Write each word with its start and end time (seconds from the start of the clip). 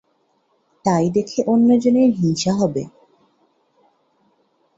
তাই 0.85 1.05
দেখে 1.09 1.39
অন্যজনের 1.47 2.09
হিংসা 2.11 2.51
হবে। 2.53 2.83